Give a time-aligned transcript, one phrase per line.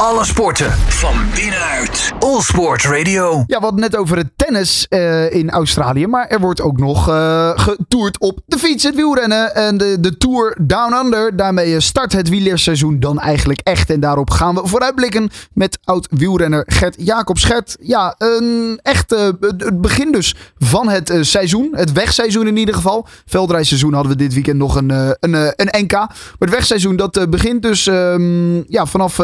[0.00, 2.12] Alle sporten van binnenuit.
[2.18, 3.44] All Sport Radio.
[3.46, 6.06] Ja, hadden net over het tennis eh, in Australië.
[6.06, 9.54] Maar er wordt ook nog eh, getoerd op de fiets, het wielrennen.
[9.54, 11.36] En de, de Tour Down Under.
[11.36, 13.90] Daarmee start het wielerseizoen dan eigenlijk echt.
[13.90, 17.44] En daarop gaan we vooruitblikken met oud-wielrenner Gert Jacobs.
[17.44, 21.68] Gert, ja, een echt eh, het begin dus van het eh, seizoen.
[21.72, 23.06] Het wegseizoen in ieder geval.
[23.26, 25.92] Veldrijseizoen hadden we dit weekend nog een, eh, een, eh, een NK.
[25.92, 29.18] Maar het wegseizoen dat eh, begint dus ehm, ja, vanaf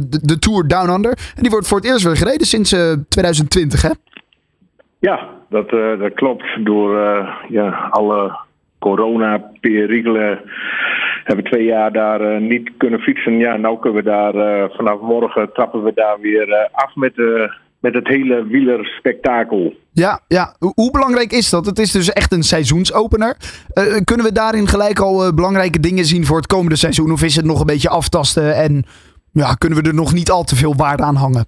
[0.00, 1.10] eh, de, de Tour Down Under.
[1.36, 3.90] En die wordt voor het eerst weer gereden sinds eh, 2020, hè?
[4.98, 6.44] Ja, dat, eh, dat klopt.
[6.64, 8.38] Door eh, ja, alle
[8.78, 10.40] corona-perikelen
[11.24, 13.38] hebben we twee jaar daar eh, niet kunnen fietsen.
[13.38, 17.12] Ja, nou kunnen we daar eh, vanaf morgen trappen we daar weer eh, af met,
[17.80, 19.74] met het hele wielerspektakel.
[19.92, 20.54] Ja, ja.
[20.58, 21.66] Hoe- belangrijk is dat?
[21.66, 23.36] Het is dus echt een seizoensopener.
[23.72, 27.12] Eh, kunnen we daarin gelijk al eh, belangrijke dingen zien voor het komende seizoen?
[27.12, 28.84] Of is het nog een beetje aftasten en
[29.32, 31.46] ja, kunnen we er nog niet al te veel waarde aan hangen?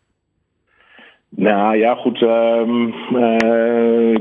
[1.37, 2.23] Nou ja, goed.
[2.23, 4.15] ehm, eh,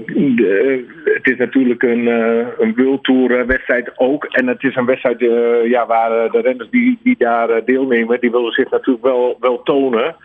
[1.03, 4.26] het is natuurlijk een, eh een World Tour eh, wedstrijd ook.
[4.26, 5.20] En het is een wedstrijd
[5.70, 10.16] ja, waar de renners die, die daar deelnemen, die willen zich natuurlijk wel, wel tonen.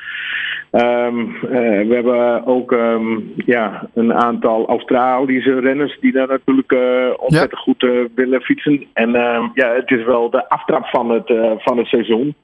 [0.70, 7.10] Ehm, eh, we hebben ook ehm, ja, een aantal Australische renners die daar natuurlijk eh,
[7.16, 8.86] ontzettend goed eh, willen fietsen.
[8.92, 12.34] En ehm, ja, het is wel de aftrap van het, van het seizoen.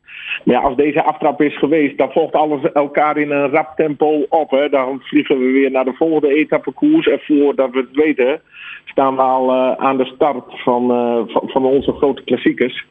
[0.45, 4.27] Maar ja, als deze aftrap is geweest, dan volgt alles elkaar in een rap tempo
[4.29, 4.51] op.
[4.51, 4.69] Hè.
[4.69, 7.07] Dan vliegen we weer naar de volgende etappekoers.
[7.07, 8.41] En voordat we het weten,
[8.85, 10.87] staan we al aan de start van,
[11.29, 12.87] van, van onze grote klassiekers.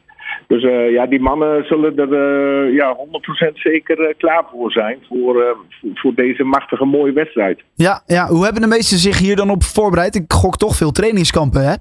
[0.46, 4.98] Dus eh, ja, die mannen zullen er eh, ja, 100% zeker eh, klaar voor zijn.
[5.08, 5.56] Voor,
[5.94, 7.62] voor, deze machtige mooie wedstrijd.
[7.74, 10.14] Ja, ja, hoe hebben de meesten zich hier dan op voorbereid?
[10.14, 11.74] Ik gok toch veel trainingskampen, hè?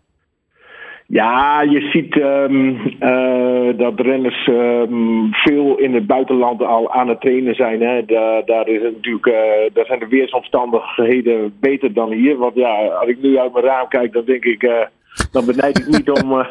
[1.08, 7.22] Ja, je ziet ehm, eh, dat renners ehm, veel in het buitenland al aan het
[7.22, 7.82] trainen zijn.
[7.82, 8.06] Hè.
[8.06, 9.26] Da- daar, is het natuurlijk,
[9.74, 12.38] daar zijn de weersomstandigheden beter dan hier.
[12.38, 14.90] Want ja, als ik nu uit mijn raam kijk, dan denk ik.
[15.32, 16.46] Dan benijd ik niet om eh,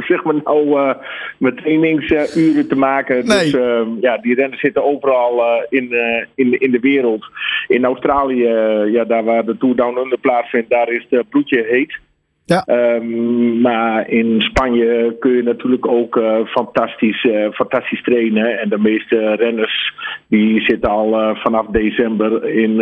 [0.10, 0.94] zeg maar nou, eh,
[1.38, 3.26] mijn trainingsuren te maken.
[3.26, 3.38] Nee.
[3.38, 5.94] Dus ehm, ja, die renners zitten overal eh, in,
[6.34, 7.24] in, in de wereld.
[7.68, 8.48] In Australië,
[8.92, 11.98] ja, daar waar de Tour Down Under plaatsvindt, daar is het bloedje heet.
[12.44, 12.62] Ja.
[12.64, 18.58] Ehm, maar in Spanje kun je natuurlijk ook fantastisch, fantastisch trainen.
[18.58, 19.94] En de meeste renners
[20.28, 22.74] die zitten al vanaf december in,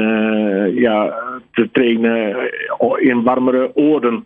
[0.75, 1.15] ja,
[1.53, 2.37] te trainen
[2.97, 4.25] in warmere oorden.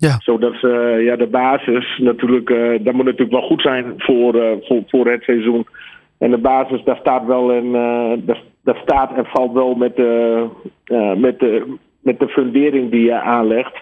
[0.00, 0.16] Ja.
[0.18, 4.56] Zodat ze, ja, de basis natuurlijk, eh, dat moet natuurlijk wel goed zijn voor, eh,
[4.60, 5.66] voor, voor het seizoen.
[6.18, 9.96] En de basis, daar staat wel en eh, daar, daar staat en valt wel met
[9.96, 10.44] de,
[10.84, 13.74] eh, met, de, met de fundering die je aanlegt.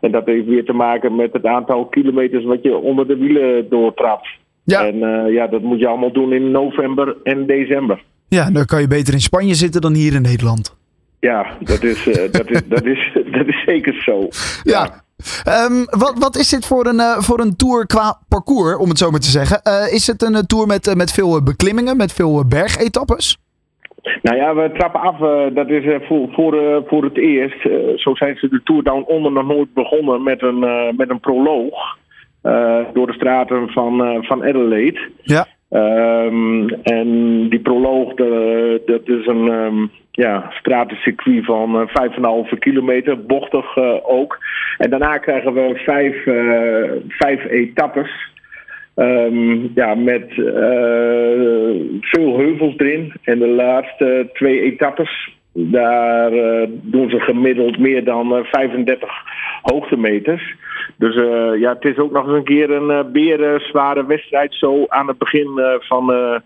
[0.00, 3.68] En dat heeft weer te maken met het aantal kilometers wat je onder de wielen
[3.68, 4.28] doortrapt.
[4.64, 4.86] Ja.
[4.86, 8.02] En eh, ja, dat moet je allemaal doen in november en december.
[8.28, 10.78] Ja, dan kan je beter in Spanje zitten dan hier in Nederland.
[11.20, 14.28] Ja, dat is, eh, dat is, dat is, dat is zeker zo.
[14.62, 15.04] Ja.
[15.44, 18.98] Ehm, wat, wat is dit voor een, eh, voor een tour qua parcours, om het
[18.98, 19.62] zo maar te zeggen?
[19.62, 23.38] Eh, is het een eh, tour met, met veel beklimmingen, met veel bergetappes?
[24.22, 25.18] Nou ja, we trappen af.
[25.54, 27.60] dat is voor, voor, voor het eerst.
[27.96, 30.58] zo zijn ze de Tour Down Onder nog nooit begonnen met een,
[30.96, 31.96] met een proloog.
[32.92, 35.00] door de straten van, van Adelaide.
[35.22, 35.46] Ja.
[35.68, 37.08] Ehm, en
[37.48, 38.14] die proloog,
[38.86, 44.38] dat is een ehm, ja, stratencircuit van eh, 5,5 kilometer, bochtig eh, ook.
[44.78, 48.28] En daarna krijgen we vijf, eh, vijf etappes.
[48.94, 51.70] Ehm, ja, met eh,
[52.00, 53.12] veel heuvels erin.
[53.22, 59.10] En de laatste twee etappes, daar eh, doen ze gemiddeld meer dan eh, 35
[59.62, 60.54] hoogtemeters.
[60.96, 64.54] Dus eh, ja, het is ook nog eens een keer een eh beren zware wedstrijd
[64.54, 66.36] zo aan het begin eh, van, eh,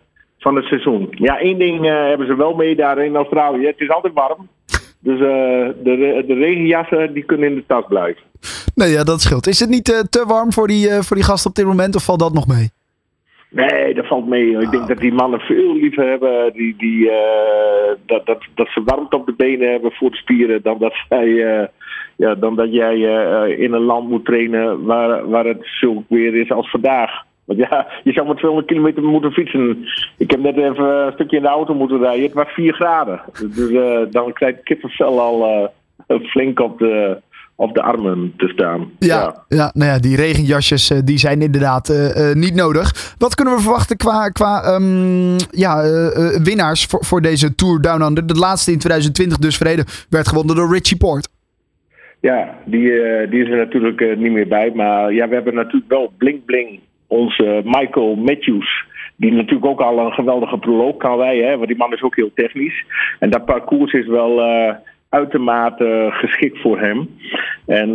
[0.44, 1.08] van het seizoen.
[1.10, 3.66] Ja, één ding eh, hebben ze wel mee daar in Australië.
[3.66, 4.48] Het is altijd warm.
[5.00, 8.22] Dus eh, de, de regenjassen die kunnen in de tas blijven.
[8.74, 9.46] Nee, ja, dat scheelt.
[9.46, 12.04] Is het niet eh, te warm voor die, voor die gasten op dit moment, of
[12.04, 12.68] valt dat nog mee?
[13.50, 14.58] Nee, dat valt mee.
[14.58, 17.10] Ik denk dat die mannen veel liever hebben die, die,
[18.06, 21.28] dat, dat, dat ze warmte op de benen hebben voor de spieren dan dat, zij,
[22.16, 22.96] ja, dan dat jij
[23.56, 27.24] in een land moet trainen waar, waar het zulk weer is als vandaag.
[27.44, 29.86] Want ja, je zou maar 200 kilometer moeten fietsen.
[30.16, 32.22] Ik heb net even een stukje in de auto moeten rijden.
[32.22, 33.20] Het was 4 graden.
[33.54, 35.70] Dus eh, dan krijgt kippenvel al
[36.06, 37.20] eh, flink op de,
[37.54, 38.90] op de armen te staan.
[38.98, 39.70] Ja, ja.
[39.74, 43.14] nou ja, die regenjasjes eh, die zijn inderdaad niet nodig.
[43.18, 45.82] Wat kunnen we verwachten qua, qua ehm, ja,
[46.42, 48.26] winnaars voor, voor deze Tour Down Under?
[48.26, 51.28] De laatste in 2020 dus verreden werd gewonnen door Richie Port.
[52.20, 52.80] Ja, die,
[53.28, 54.72] die is er natuurlijk niet meer bij.
[54.74, 58.84] Maar ja, we hebben natuurlijk wel Blink Bling onze Michael Matthews.
[59.16, 61.48] Die natuurlijk ook al een geweldige proloog kan rijden.
[61.48, 62.84] Hè, want die man is ook heel technisch.
[63.18, 64.42] En dat parcours is wel
[65.08, 67.08] uitermate geschikt voor hem.
[67.66, 67.94] En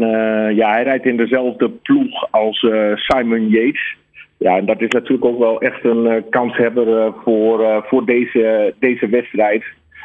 [0.56, 3.96] ja, hij rijdt in dezelfde ploeg als Simon Yates.
[4.38, 9.64] Ja, en dat is natuurlijk ook wel echt een kanshebber voor, voor deze, deze wedstrijd.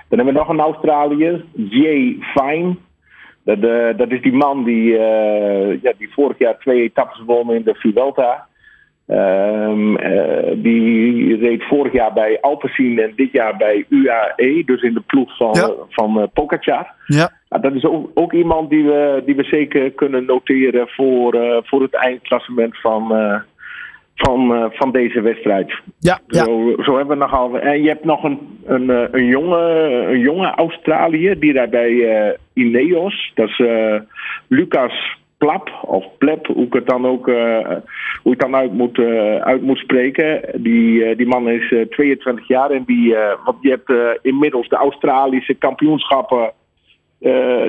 [0.08, 2.76] Dan hebben we nog een Australiër, Jay Fine.
[3.44, 7.54] Dat, uh, dat is die man die, uh, ja, die vorig jaar twee etappes won
[7.54, 8.46] in de Vuelta.
[9.06, 14.94] Um, uh, die reed vorig jaar bij Alpecin en dit jaar bij UAE, dus in
[14.94, 15.70] de ploeg van, ja.
[15.88, 16.92] van Pogacar.
[17.06, 17.32] Ja.
[17.48, 21.82] Nou, dat is ook, ook, iemand die we, die we zeker kunnen noteren voor, voor
[21.82, 23.08] het eindklassement van,
[24.14, 25.80] van, van deze wedstrijd.
[25.98, 26.44] Ja, ja.
[26.44, 27.58] Zo, zo hebben we nogal.
[27.58, 29.60] En je hebt nog een, een, een, jonge,
[30.10, 33.32] een jonge Australiër die daar bij uh, Ineos.
[33.34, 34.00] Dat is uh,
[34.48, 37.68] Lucas Plap of Plep, hoe ik het dan ook uh,
[38.22, 38.98] hoe ik dan uit moet,
[39.40, 40.40] uit moet spreken.
[40.62, 43.14] Die, die man is 22 jaar en die,
[43.44, 46.52] want je hebt inmiddels de Australische kampioenschappen.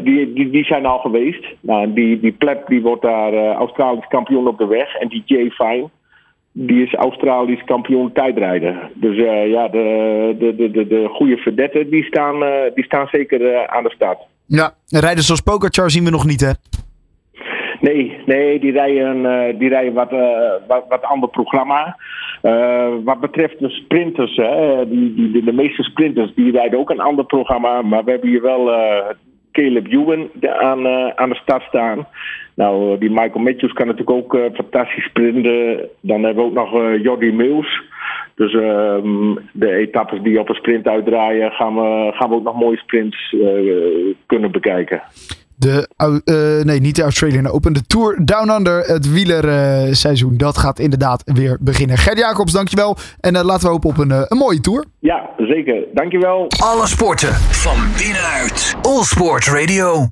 [0.03, 1.45] die, die, die zijn al geweest.
[1.59, 4.95] Nou, die, die Plep die wordt daar Australisch kampioen op de weg.
[4.95, 5.89] En die Jay Fine,
[6.51, 8.91] die is Australisch kampioen tijdrijden.
[8.93, 9.17] Dus
[9.47, 12.39] ja, de, de, de, de, goede verdetten die staan,
[12.73, 14.19] die staan zeker aan de start.
[14.47, 16.51] Ja, rijden zoals Pokerchar zien we nog niet hè?
[17.81, 20.11] Nee, nee die rijden, die rijden wat,
[20.67, 21.97] wat, wat ander programma.
[23.03, 27.25] wat betreft de sprinters, hè, die, die, de, meeste sprinters die rijden ook een ander
[27.25, 27.81] programma.
[27.81, 28.71] Maar we hebben hier wel
[29.51, 30.87] Caleb Ewan aan,
[31.17, 32.07] aan de start staan.
[32.55, 35.89] Nou, die Michael Matthews kan natuurlijk ook uh, fantastisch sprinten.
[36.01, 37.81] Dan hebben we ook nog uh, Jordi Mills.
[38.35, 38.97] Dus uh,
[39.51, 43.31] de etappes die op een sprint uitdraaien, gaan we, gaan we ook nog mooie sprints
[43.31, 45.01] uh, kunnen bekijken.
[45.55, 45.87] De,
[46.65, 47.73] nee, niet de Australian Open.
[47.73, 51.97] De Tour Down Under, het wielerseizoen, dat gaat inderdaad weer beginnen.
[51.97, 52.97] Gert Jacobs, dankjewel.
[53.19, 54.85] En laten we hopen op een, een mooie tour.
[54.99, 55.83] Ja, zeker.
[55.93, 56.51] Dankjewel.
[56.63, 58.75] Alle sporten van binnenuit.
[58.81, 60.03] All Sport Radio.